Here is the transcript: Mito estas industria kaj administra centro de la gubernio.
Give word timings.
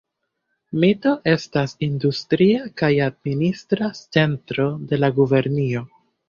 Mito 0.83 1.11
estas 1.33 1.75
industria 1.87 2.63
kaj 2.83 2.89
administra 3.09 3.91
centro 4.01 4.67
de 4.93 5.01
la 5.03 5.13
gubernio. 5.21 5.87